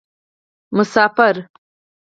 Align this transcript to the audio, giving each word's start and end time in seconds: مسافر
مسافر 0.73 1.47